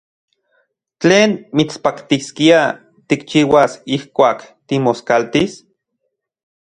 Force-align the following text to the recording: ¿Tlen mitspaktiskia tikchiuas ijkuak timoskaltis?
¿Tlen 1.01 1.31
mitspaktiskia 1.59 2.61
tikchiuas 3.13 3.71
ijkuak 3.99 4.39
timoskaltis? 4.67 5.51